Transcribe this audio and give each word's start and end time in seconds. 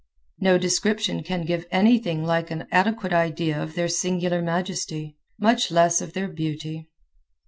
No 0.39 0.57
description 0.57 1.21
can 1.21 1.45
give 1.45 1.67
anything 1.69 2.23
like 2.25 2.49
an 2.49 2.65
adequate 2.71 3.13
idea 3.13 3.61
of 3.61 3.75
their 3.75 3.87
singular 3.87 4.41
majesty, 4.41 5.15
much 5.39 5.69
less 5.69 6.01
of 6.01 6.13
their 6.13 6.27
beauty. 6.27 6.89